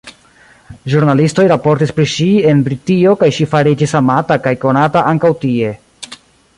Ĵurnalistoj 0.93 1.45
raportis 1.51 1.93
pri 1.99 2.07
ŝi 2.13 2.27
en 2.53 2.65
Britio 2.69 3.13
kaj 3.21 3.31
ŝi 3.39 3.49
fariĝis 3.55 3.95
amata 4.01 4.43
kaj 4.47 4.59
konata 4.67 5.09
ankaŭ 5.13 5.35
tie. 5.47 5.75